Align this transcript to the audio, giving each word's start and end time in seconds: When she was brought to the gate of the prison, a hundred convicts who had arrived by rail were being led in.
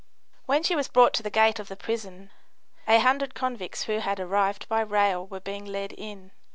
When 0.47 0.63
she 0.63 0.75
was 0.75 0.87
brought 0.87 1.13
to 1.13 1.21
the 1.21 1.29
gate 1.29 1.59
of 1.59 1.67
the 1.67 1.75
prison, 1.75 2.31
a 2.87 2.97
hundred 2.99 3.35
convicts 3.35 3.83
who 3.83 3.99
had 3.99 4.19
arrived 4.19 4.67
by 4.67 4.81
rail 4.81 5.27
were 5.27 5.39
being 5.41 5.63
led 5.65 5.93
in. 5.93 6.31